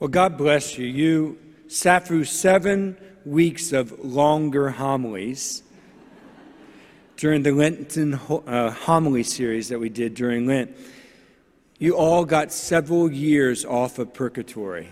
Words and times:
Well, 0.00 0.08
God 0.08 0.38
bless 0.38 0.78
you. 0.78 0.86
You 0.86 1.38
sat 1.68 2.08
through 2.08 2.24
seven 2.24 2.96
weeks 3.26 3.74
of 3.74 4.02
longer 4.02 4.70
homilies 4.70 5.62
during 7.18 7.42
the 7.42 7.52
Lenten 7.52 8.14
uh, 8.14 8.70
homily 8.70 9.22
series 9.22 9.68
that 9.68 9.78
we 9.78 9.90
did 9.90 10.14
during 10.14 10.46
Lent. 10.46 10.74
You 11.78 11.98
all 11.98 12.24
got 12.24 12.50
several 12.50 13.12
years 13.12 13.66
off 13.66 13.98
of 13.98 14.14
purgatory. 14.14 14.88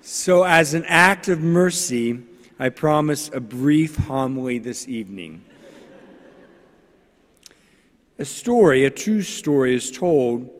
so, 0.00 0.42
as 0.42 0.74
an 0.74 0.84
act 0.86 1.28
of 1.28 1.38
mercy, 1.38 2.18
I 2.58 2.70
promise 2.70 3.30
a 3.32 3.38
brief 3.38 3.94
homily 3.94 4.58
this 4.58 4.88
evening. 4.88 5.44
A 8.18 8.24
story, 8.24 8.84
a 8.84 8.90
true 8.90 9.22
story, 9.22 9.76
is 9.76 9.92
told 9.92 10.50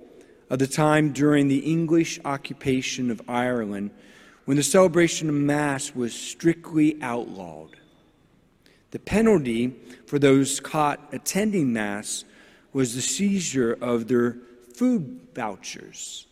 of 0.50 0.58
the 0.58 0.66
time 0.66 1.12
during 1.12 1.48
the 1.48 1.58
English 1.58 2.20
occupation 2.24 3.10
of 3.10 3.22
Ireland 3.28 3.90
when 4.44 4.56
the 4.56 4.62
celebration 4.62 5.28
of 5.28 5.34
Mass 5.34 5.94
was 5.94 6.14
strictly 6.14 6.98
outlawed. 7.00 7.76
The 8.90 8.98
penalty 8.98 9.74
for 10.06 10.18
those 10.18 10.60
caught 10.60 11.00
attending 11.12 11.72
Mass 11.72 12.24
was 12.72 12.94
the 12.94 13.02
seizure 13.02 13.76
of 13.80 14.08
their 14.08 14.36
food 14.74 15.20
vouchers. 15.34 16.26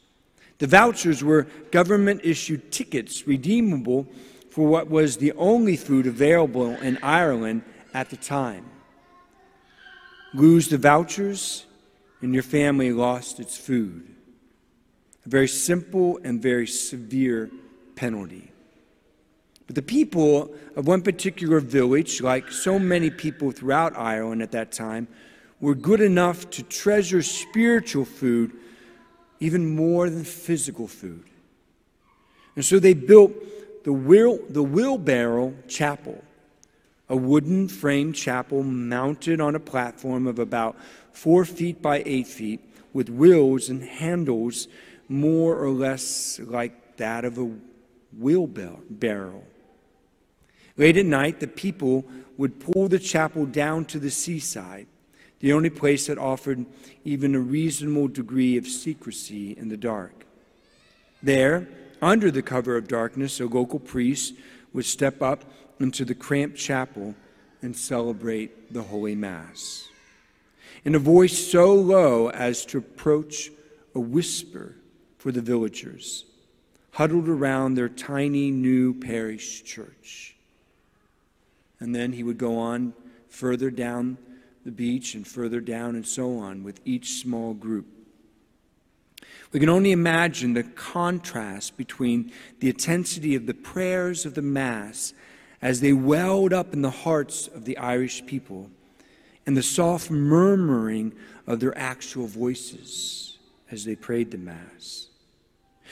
The 0.58 0.66
vouchers 0.66 1.24
were 1.24 1.48
government 1.70 2.20
issued 2.22 2.70
tickets 2.70 3.26
redeemable 3.26 4.06
for 4.50 4.68
what 4.68 4.90
was 4.90 5.16
the 5.16 5.32
only 5.32 5.76
food 5.76 6.06
available 6.06 6.70
in 6.76 6.98
Ireland 7.02 7.62
at 7.94 8.10
the 8.10 8.16
time. 8.16 8.66
Lose 10.34 10.68
the 10.68 10.78
vouchers, 10.78 11.66
and 12.22 12.32
your 12.32 12.42
family 12.42 12.92
lost 12.92 13.40
its 13.40 13.56
food. 13.56 14.08
A 15.26 15.28
very 15.28 15.48
simple 15.48 16.18
and 16.24 16.40
very 16.40 16.66
severe 16.66 17.50
penalty. 17.94 18.50
But 19.66 19.76
the 19.76 19.82
people 19.82 20.54
of 20.76 20.86
one 20.86 21.02
particular 21.02 21.60
village, 21.60 22.20
like 22.20 22.50
so 22.50 22.78
many 22.78 23.10
people 23.10 23.50
throughout 23.50 23.96
Ireland 23.96 24.42
at 24.42 24.52
that 24.52 24.72
time, 24.72 25.08
were 25.60 25.74
good 25.74 26.00
enough 26.00 26.50
to 26.50 26.62
treasure 26.62 27.22
spiritual 27.22 28.04
food 28.04 28.52
even 29.38 29.74
more 29.74 30.08
than 30.10 30.24
physical 30.24 30.88
food. 30.88 31.24
And 32.54 32.64
so 32.64 32.78
they 32.78 32.94
built 32.94 33.32
the, 33.84 33.92
wheel, 33.92 34.38
the 34.48 34.62
wheelbarrow 34.62 35.54
chapel, 35.68 36.22
a 37.12 37.16
wooden 37.16 37.68
frame 37.68 38.10
chapel 38.10 38.62
mounted 38.62 39.38
on 39.38 39.54
a 39.54 39.60
platform 39.60 40.26
of 40.26 40.38
about 40.38 40.74
four 41.12 41.44
feet 41.44 41.82
by 41.82 42.02
eight 42.06 42.26
feet 42.26 42.58
with 42.94 43.10
wheels 43.10 43.68
and 43.68 43.82
handles 43.84 44.66
more 45.10 45.54
or 45.54 45.68
less 45.68 46.40
like 46.42 46.96
that 46.96 47.26
of 47.26 47.36
a 47.36 47.50
wheelbarrow. 48.18 49.42
Late 50.78 50.96
at 50.96 51.04
night, 51.04 51.38
the 51.38 51.46
people 51.46 52.06
would 52.38 52.58
pull 52.58 52.88
the 52.88 52.98
chapel 52.98 53.44
down 53.44 53.84
to 53.84 53.98
the 53.98 54.10
seaside, 54.10 54.86
the 55.40 55.52
only 55.52 55.68
place 55.68 56.06
that 56.06 56.16
offered 56.16 56.64
even 57.04 57.34
a 57.34 57.40
reasonable 57.40 58.08
degree 58.08 58.56
of 58.56 58.66
secrecy 58.66 59.54
in 59.58 59.68
the 59.68 59.76
dark. 59.76 60.24
There, 61.22 61.68
under 62.00 62.30
the 62.30 62.40
cover 62.40 62.74
of 62.74 62.88
darkness, 62.88 63.38
a 63.38 63.44
local 63.44 63.80
priest 63.80 64.32
would 64.72 64.86
step 64.86 65.20
up 65.20 65.44
into 65.82 66.04
the 66.04 66.14
cramped 66.14 66.56
chapel 66.56 67.14
and 67.60 67.76
celebrate 67.76 68.72
the 68.72 68.82
Holy 68.82 69.14
Mass. 69.14 69.88
In 70.84 70.94
a 70.94 70.98
voice 70.98 71.50
so 71.50 71.74
low 71.74 72.30
as 72.30 72.64
to 72.66 72.78
approach 72.78 73.50
a 73.94 74.00
whisper, 74.00 74.76
for 75.22 75.30
the 75.30 75.40
villagers 75.40 76.24
huddled 76.94 77.28
around 77.28 77.74
their 77.74 77.88
tiny 77.88 78.50
new 78.50 78.92
parish 78.92 79.62
church. 79.62 80.34
And 81.78 81.94
then 81.94 82.12
he 82.12 82.24
would 82.24 82.38
go 82.38 82.58
on 82.58 82.92
further 83.28 83.70
down 83.70 84.18
the 84.64 84.72
beach 84.72 85.14
and 85.14 85.26
further 85.26 85.60
down 85.60 85.94
and 85.94 86.06
so 86.06 86.38
on 86.38 86.64
with 86.64 86.80
each 86.84 87.20
small 87.20 87.54
group. 87.54 87.86
We 89.52 89.60
can 89.60 89.68
only 89.68 89.92
imagine 89.92 90.54
the 90.54 90.64
contrast 90.64 91.76
between 91.76 92.32
the 92.58 92.68
intensity 92.68 93.36
of 93.36 93.46
the 93.46 93.54
prayers 93.54 94.26
of 94.26 94.34
the 94.34 94.42
Mass 94.42 95.14
as 95.62 95.80
they 95.80 95.92
welled 95.92 96.52
up 96.52 96.74
in 96.74 96.82
the 96.82 96.90
hearts 96.90 97.46
of 97.46 97.64
the 97.64 97.78
Irish 97.78 98.26
people 98.26 98.68
and 99.46 99.56
the 99.56 99.62
soft 99.62 100.10
murmuring 100.10 101.12
of 101.46 101.60
their 101.60 101.76
actual 101.78 102.26
voices 102.26 103.38
as 103.70 103.84
they 103.84 103.94
prayed 103.94 104.32
the 104.32 104.38
Mass. 104.38 105.08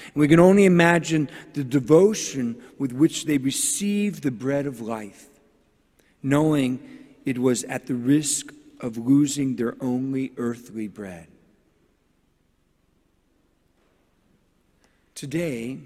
And 0.06 0.16
we 0.16 0.28
can 0.28 0.40
only 0.40 0.64
imagine 0.64 1.30
the 1.54 1.62
devotion 1.62 2.60
with 2.78 2.92
which 2.92 3.26
they 3.26 3.38
received 3.38 4.22
the 4.22 4.30
bread 4.30 4.66
of 4.66 4.80
life, 4.80 5.28
knowing 6.22 6.80
it 7.24 7.38
was 7.38 7.64
at 7.64 7.86
the 7.86 7.94
risk 7.94 8.52
of 8.80 8.96
losing 8.96 9.56
their 9.56 9.76
only 9.80 10.32
earthly 10.36 10.88
bread. 10.88 11.28
Today, 15.14 15.78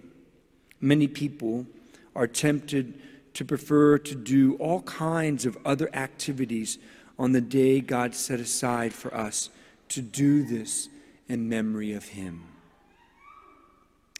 many 0.80 1.08
people 1.08 1.66
are 2.14 2.28
tempted 2.28 2.94
to 3.34 3.44
prefer 3.44 3.98
to 3.98 4.14
do 4.14 4.54
all 4.54 4.82
kinds 4.82 5.44
of 5.44 5.58
other 5.64 5.90
activities 5.94 6.78
on 7.18 7.32
the 7.32 7.40
day 7.40 7.80
God 7.80 8.14
set 8.14 8.40
aside 8.40 8.92
for 8.92 9.14
us 9.14 9.50
to 9.90 10.00
do 10.00 10.44
this 10.44 10.88
in 11.28 11.48
memory 11.48 11.92
of 11.92 12.04
Him. 12.06 12.44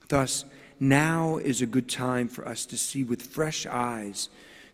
Thus, 0.08 0.44
now 0.78 1.38
is 1.38 1.62
a 1.62 1.66
good 1.66 1.88
time 1.88 2.28
for 2.28 2.47
us 2.47 2.66
to 2.66 2.76
see 2.76 3.04
with 3.04 3.22
fresh 3.22 3.66
eyes 3.66 4.28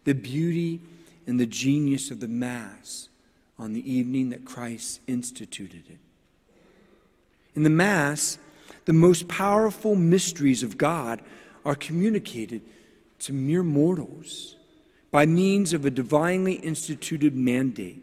the 0.04 0.14
beauty 0.14 0.80
and 1.26 1.38
the 1.38 1.46
genius 1.46 2.10
of 2.10 2.20
the 2.20 2.28
Mass 2.28 3.08
on 3.58 3.74
the 3.74 3.90
evening 3.92 4.30
that 4.30 4.44
Christ 4.44 5.00
instituted 5.06 5.84
it. 5.88 5.98
In 7.54 7.62
the 7.62 7.70
Mass, 7.70 8.38
the 8.86 8.92
most 8.92 9.28
powerful 9.28 9.94
mysteries 9.94 10.62
of 10.62 10.78
God 10.78 11.20
are 11.64 11.74
communicated 11.74 12.62
to 13.20 13.32
mere 13.32 13.62
mortals 13.62 14.56
by 15.10 15.26
means 15.26 15.72
of 15.72 15.84
a 15.84 15.91
divinely 15.91 16.54
instituted 16.54 17.34
mandate, 17.34 18.03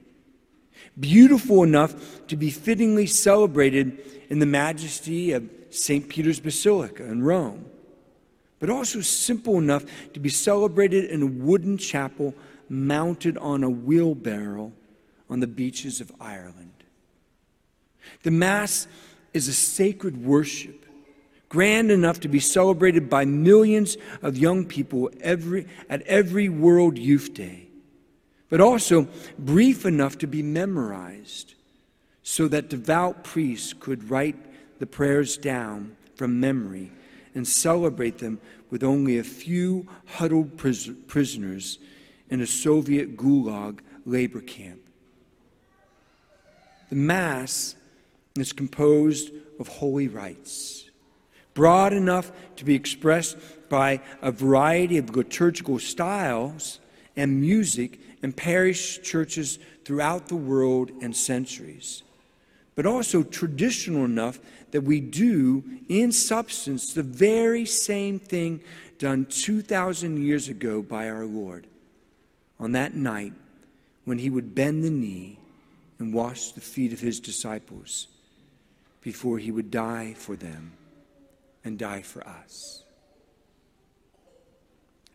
beautiful 0.99 1.63
enough 1.63 2.27
to 2.27 2.35
be 2.35 2.49
fittingly 2.49 3.05
celebrated 3.05 3.99
in 4.29 4.39
the 4.39 4.45
majesty 4.45 5.31
of 5.31 5.49
St. 5.69 6.07
Peter's 6.09 6.39
Basilica 6.39 7.05
in 7.05 7.23
Rome, 7.23 7.65
but 8.59 8.69
also 8.69 9.01
simple 9.01 9.57
enough 9.57 9.85
to 10.13 10.19
be 10.19 10.29
celebrated 10.29 11.05
in 11.05 11.21
a 11.21 11.27
wooden 11.27 11.77
chapel 11.77 12.33
mounted 12.69 13.37
on 13.37 13.63
a 13.63 13.69
wheelbarrow 13.69 14.71
on 15.29 15.39
the 15.39 15.47
beaches 15.47 16.01
of 16.01 16.11
Ireland. 16.19 16.71
The 18.23 18.31
Mass 18.31 18.87
is 19.33 19.47
a 19.47 19.53
sacred 19.53 20.25
worship, 20.25 20.85
grand 21.49 21.91
enough 21.91 22.19
to 22.21 22.27
be 22.27 22.39
celebrated 22.39 23.09
by 23.09 23.25
millions 23.25 23.97
of 24.21 24.37
young 24.37 24.65
people 24.65 25.09
every, 25.21 25.67
at 25.89 26.01
every 26.03 26.49
World 26.49 26.97
Youth 26.97 27.33
Day, 27.33 27.67
but 28.49 28.61
also 28.61 29.07
brief 29.39 29.85
enough 29.85 30.17
to 30.19 30.27
be 30.27 30.41
memorized 30.41 31.55
so 32.23 32.47
that 32.47 32.69
devout 32.69 33.23
priests 33.23 33.73
could 33.73 34.09
write 34.09 34.35
the 34.79 34.85
prayers 34.85 35.37
down 35.37 35.95
from 36.15 36.39
memory 36.39 36.91
and 37.33 37.47
celebrate 37.47 38.17
them 38.17 38.39
with 38.69 38.83
only 38.83 39.17
a 39.17 39.23
few 39.23 39.87
huddled 40.05 40.57
pris- 40.57 40.89
prisoners 41.07 41.79
in 42.29 42.41
a 42.41 42.47
Soviet 42.47 43.15
gulag 43.15 43.79
labor 44.05 44.41
camp. 44.41 44.81
The 46.89 46.95
Mass 46.95 47.75
is 48.37 48.53
composed 48.53 49.31
of 49.59 49.67
holy 49.67 50.07
rites, 50.07 50.86
broad 51.57 51.91
enough 51.91 52.31
to 52.55 52.63
be 52.63 52.75
expressed 52.75 53.35
by 53.67 53.99
a 54.21 54.31
variety 54.31 54.99
of 54.99 55.15
liturgical 55.15 55.79
styles 55.79 56.79
and 57.15 57.41
music 57.41 57.99
in 58.21 58.31
parish 58.31 59.01
churches 59.01 59.57
throughout 59.83 60.27
the 60.27 60.35
world 60.35 60.91
and 61.01 61.17
centuries 61.17 62.03
but 62.77 62.85
also 62.85 63.23
traditional 63.23 64.05
enough 64.05 64.39
that 64.69 64.83
we 64.83 64.99
do, 64.99 65.63
in 65.89 66.11
substance, 66.11 66.93
the 66.93 67.01
very 67.01 67.65
same 67.65 68.19
thing 68.19 68.61
done 68.99 69.25
2,000 69.25 70.23
years 70.23 70.47
ago 70.47 70.83
by 70.83 71.09
our 71.09 71.25
Lord. 71.25 71.65
On 72.59 72.73
that 72.73 72.93
night 72.93 73.33
when 74.05 74.19
he 74.19 74.29
would 74.29 74.53
bend 74.53 74.83
the 74.83 74.91
knee 74.91 75.39
and 75.97 76.13
wash 76.13 76.51
the 76.51 76.61
feet 76.61 76.93
of 76.93 76.99
his 76.99 77.19
disciples 77.19 78.09
before 79.01 79.39
he 79.39 79.49
would 79.49 79.71
die 79.71 80.13
for 80.15 80.35
them 80.35 80.71
and 81.67 81.77
die 81.77 82.01
for 82.01 82.25
us. 82.27 82.83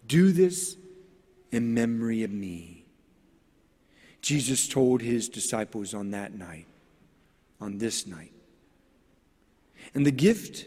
Do 0.06 0.30
this 0.30 0.76
in 1.50 1.74
memory 1.74 2.22
of 2.22 2.30
me. 2.30 2.84
Jesus 4.20 4.68
told 4.68 5.02
his 5.02 5.28
disciples 5.28 5.94
on 5.94 6.12
that 6.12 6.32
night 6.32 6.66
on 7.62 7.78
this 7.78 8.06
night. 8.06 8.32
And 9.94 10.04
the 10.04 10.10
gift, 10.10 10.66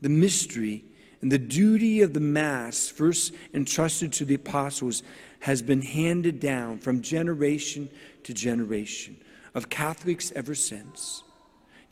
the 0.00 0.08
mystery, 0.08 0.84
and 1.20 1.30
the 1.30 1.38
duty 1.38 2.00
of 2.00 2.14
the 2.14 2.20
Mass, 2.20 2.88
first 2.88 3.34
entrusted 3.52 4.12
to 4.14 4.24
the 4.24 4.34
apostles, 4.34 5.02
has 5.40 5.60
been 5.60 5.82
handed 5.82 6.40
down 6.40 6.78
from 6.78 7.02
generation 7.02 7.90
to 8.24 8.32
generation 8.32 9.18
of 9.54 9.68
Catholics 9.68 10.32
ever 10.34 10.54
since, 10.54 11.22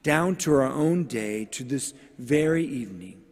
down 0.02 0.36
to 0.36 0.52
our 0.54 0.62
own 0.62 1.04
day, 1.04 1.44
to 1.46 1.64
this 1.64 1.92
very 2.18 2.64
evening. 2.64 3.22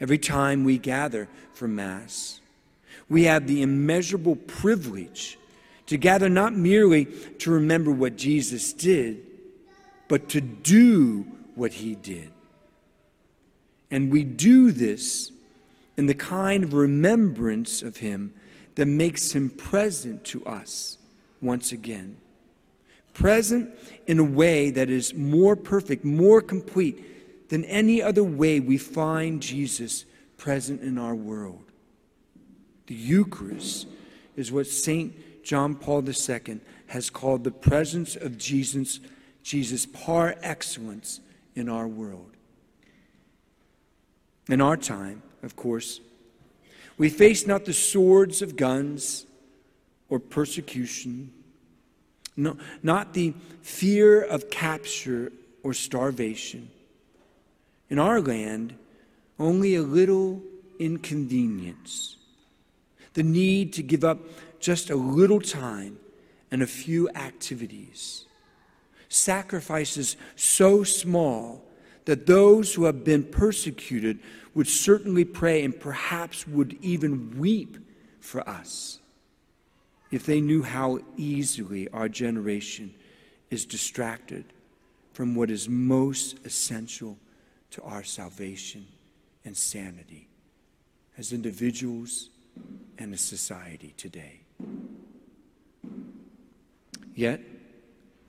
Every 0.00 0.18
time 0.18 0.64
we 0.64 0.78
gather 0.78 1.28
for 1.52 1.66
Mass, 1.66 2.40
we 3.08 3.24
have 3.24 3.46
the 3.46 3.62
immeasurable 3.62 4.36
privilege 4.36 5.38
to 5.86 5.96
gather 5.96 6.28
not 6.28 6.54
merely 6.54 7.06
to 7.38 7.50
remember 7.50 7.90
what 7.90 8.16
Jesus 8.16 8.72
did, 8.72 9.22
but 10.08 10.28
to 10.30 10.40
do 10.40 11.26
what 11.54 11.72
he 11.72 11.94
did. 11.94 12.30
And 13.90 14.10
we 14.10 14.24
do 14.24 14.72
this 14.72 15.30
in 15.96 16.06
the 16.06 16.14
kind 16.14 16.64
of 16.64 16.74
remembrance 16.74 17.82
of 17.82 17.98
him 17.98 18.34
that 18.74 18.86
makes 18.86 19.32
him 19.32 19.48
present 19.50 20.24
to 20.24 20.44
us 20.44 20.98
once 21.40 21.72
again. 21.72 22.16
Present 23.14 23.70
in 24.06 24.18
a 24.18 24.24
way 24.24 24.70
that 24.70 24.90
is 24.90 25.14
more 25.14 25.56
perfect, 25.56 26.04
more 26.04 26.42
complete 26.42 27.02
than 27.48 27.64
any 27.64 28.02
other 28.02 28.24
way 28.24 28.60
we 28.60 28.78
find 28.78 29.40
Jesus 29.40 30.04
present 30.36 30.82
in 30.82 30.98
our 30.98 31.14
world. 31.14 31.62
The 32.86 32.94
Eucharist 32.94 33.86
is 34.36 34.52
what 34.52 34.66
St. 34.66 35.44
John 35.44 35.74
Paul 35.74 36.04
II 36.08 36.60
has 36.88 37.10
called 37.10 37.44
the 37.44 37.50
presence 37.50 38.16
of 38.16 38.38
Jesus, 38.38 39.00
Jesus 39.42 39.86
par 39.86 40.36
excellence 40.42 41.20
in 41.54 41.68
our 41.68 41.88
world. 41.88 42.30
In 44.48 44.60
our 44.60 44.76
time, 44.76 45.22
of 45.42 45.56
course, 45.56 46.00
we 46.98 47.08
face 47.08 47.46
not 47.46 47.64
the 47.64 47.72
swords 47.72 48.42
of 48.42 48.56
guns 48.56 49.26
or 50.08 50.18
persecution, 50.20 51.32
no, 52.36 52.56
not 52.82 53.14
the 53.14 53.34
fear 53.62 54.22
of 54.22 54.50
capture 54.50 55.32
or 55.62 55.74
starvation. 55.74 56.70
In 57.88 57.98
our 57.98 58.20
land, 58.20 58.76
only 59.38 59.74
a 59.74 59.82
little 59.82 60.42
inconvenience, 60.78 62.16
the 63.14 63.22
need 63.22 63.72
to 63.74 63.82
give 63.82 64.04
up 64.04 64.18
just 64.60 64.90
a 64.90 64.96
little 64.96 65.40
time 65.40 65.98
and 66.50 66.62
a 66.62 66.66
few 66.66 67.08
activities, 67.10 68.24
sacrifices 69.08 70.16
so 70.34 70.84
small 70.84 71.62
that 72.06 72.26
those 72.26 72.74
who 72.74 72.84
have 72.84 73.04
been 73.04 73.24
persecuted 73.24 74.18
would 74.54 74.68
certainly 74.68 75.24
pray 75.24 75.64
and 75.64 75.78
perhaps 75.78 76.46
would 76.46 76.76
even 76.80 77.38
weep 77.38 77.76
for 78.20 78.48
us 78.48 79.00
if 80.10 80.24
they 80.24 80.40
knew 80.40 80.62
how 80.62 80.98
easily 81.16 81.88
our 81.90 82.08
generation 82.08 82.94
is 83.50 83.64
distracted 83.64 84.44
from 85.12 85.34
what 85.34 85.50
is 85.50 85.68
most 85.68 86.38
essential 86.44 87.18
to 87.70 87.82
our 87.82 88.04
salvation 88.04 88.86
and 89.44 89.56
sanity 89.56 90.28
as 91.18 91.32
individuals 91.32 92.30
and 92.98 93.12
as 93.12 93.20
society 93.20 93.94
today. 93.96 94.40
Yet, 97.14 97.40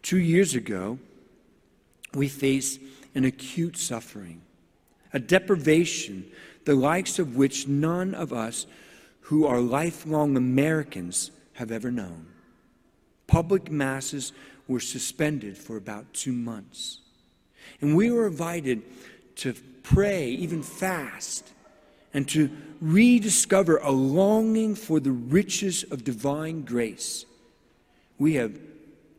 two 0.02 0.20
years 0.20 0.56
ago, 0.56 0.98
we 2.14 2.28
faced 2.28 2.80
an 3.16 3.26
acute 3.26 3.78
suffering, 3.78 4.42
a 5.14 5.20
deprivation, 5.20 6.26
the 6.66 6.76
likes 6.76 7.20
of 7.20 7.36
which 7.36 7.68
none 7.68 8.14
of 8.14 8.32
us 8.32 8.66
who 9.22 9.46
are 9.46 9.60
lifelong 9.60 10.38
Americans 10.38 11.32
have 11.54 11.72
ever 11.72 11.92
known. 11.92 12.28
Public 13.28 13.70
masses 13.70 14.32
were 14.68 14.80
suspended 14.80 15.58
for 15.58 15.76
about 15.76 16.14
two 16.14 16.32
months. 16.32 17.00
And 17.82 17.96
we 17.96 18.12
were 18.12 18.28
invited 18.28 18.84
to 19.38 19.54
pray, 19.84 20.30
even 20.30 20.62
fast, 20.64 21.52
and 22.14 22.28
to 22.30 22.50
rediscover 22.82 23.78
a 23.78 23.92
longing 23.92 24.76
for 24.76 25.00
the 25.00 25.12
riches 25.12 25.84
of 25.84 26.04
divine 26.04 26.64
grace 26.64 27.26
we 28.18 28.36
have 28.36 28.58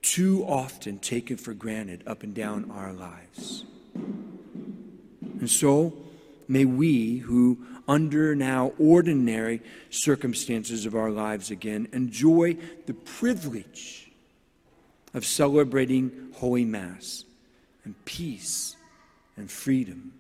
too 0.03 0.45
often 0.47 0.99
taken 0.99 1.37
for 1.37 1.55
granted 1.55 2.03
up 2.07 2.23
and 2.23 2.35
down 2.35 2.71
our 2.71 2.93
lives. 2.93 3.65
And 3.95 5.49
so, 5.49 5.95
may 6.49 6.65
we, 6.65 7.19
who 7.19 7.59
under 7.87 8.35
now 8.35 8.73
ordinary 8.79 9.61
circumstances 9.91 10.85
of 10.85 10.95
our 10.95 11.11
lives 11.11 11.51
again, 11.51 11.89
enjoy 11.93 12.57
the 12.87 12.95
privilege 12.95 14.11
of 15.15 15.25
celebrating 15.25 16.33
Holy 16.35 16.65
Mass 16.65 17.25
and 17.85 17.95
peace 18.05 18.77
and 19.39 19.51
freedom 19.51 20.13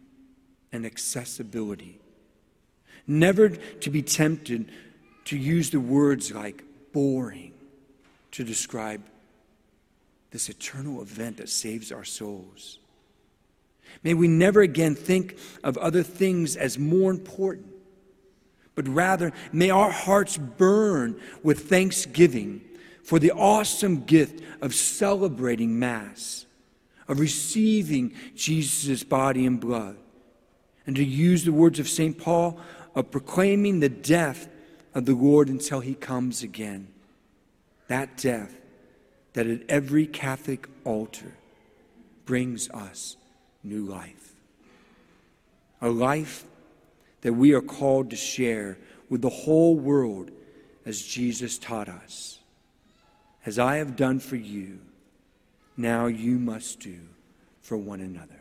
and 0.72 0.86
accessibility. 0.86 1.98
Never 3.06 3.48
to 3.48 3.90
be 3.90 4.02
tempted 4.02 4.70
to 5.26 5.36
use 5.36 5.70
the 5.70 5.80
words 5.80 6.32
like 6.32 6.62
boring 6.92 7.52
to 8.32 8.44
describe 8.44 9.02
this 10.30 10.48
eternal 10.48 11.00
event 11.00 11.38
that 11.38 11.48
saves 11.48 11.90
our 11.90 12.04
souls. 12.04 12.78
May 14.02 14.14
we 14.14 14.28
never 14.28 14.60
again 14.60 14.94
think 14.94 15.38
of 15.64 15.78
other 15.78 16.02
things 16.02 16.56
as 16.56 16.78
more 16.78 17.10
important, 17.10 17.66
but 18.74 18.86
rather 18.86 19.32
may 19.52 19.70
our 19.70 19.90
hearts 19.90 20.36
burn 20.36 21.18
with 21.42 21.68
thanksgiving 21.68 22.60
for 23.02 23.18
the 23.18 23.32
awesome 23.32 24.04
gift 24.04 24.42
of 24.60 24.74
celebrating 24.74 25.78
Mass, 25.78 26.44
of 27.08 27.18
receiving 27.18 28.14
Jesus' 28.34 29.02
body 29.02 29.46
and 29.46 29.58
blood, 29.58 29.96
and 30.86 30.94
to 30.96 31.04
use 31.04 31.44
the 31.44 31.52
words 31.52 31.78
of 31.78 31.88
St. 31.88 32.18
Paul, 32.18 32.60
of 32.94 33.10
proclaiming 33.10 33.80
the 33.80 33.88
death 33.88 34.48
of 34.94 35.06
the 35.06 35.14
Lord 35.14 35.48
until 35.48 35.80
he 35.80 35.94
comes 35.94 36.42
again. 36.42 36.88
That 37.88 38.16
death 38.16 38.54
that 39.32 39.46
at 39.46 39.62
every 39.68 40.06
Catholic 40.06 40.68
altar 40.84 41.34
brings 42.24 42.68
us 42.70 43.16
new 43.62 43.84
life. 43.84 44.34
A 45.80 45.88
life 45.88 46.44
that 47.20 47.34
we 47.34 47.52
are 47.52 47.62
called 47.62 48.10
to 48.10 48.16
share 48.16 48.78
with 49.08 49.22
the 49.22 49.28
whole 49.28 49.76
world 49.76 50.30
as 50.84 51.02
Jesus 51.02 51.58
taught 51.58 51.88
us. 51.88 52.40
As 53.46 53.58
I 53.58 53.76
have 53.76 53.96
done 53.96 54.18
for 54.18 54.36
you, 54.36 54.80
now 55.78 56.06
you 56.06 56.38
must 56.38 56.80
do 56.80 56.98
for 57.62 57.78
one 57.78 58.00
another. 58.00 58.40